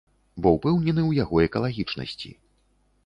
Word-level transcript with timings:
Бо 0.45 0.53
ўпэўнены 0.53 1.03
ў 1.05 1.11
яго 1.25 1.43
экалагічнасці. 1.47 2.35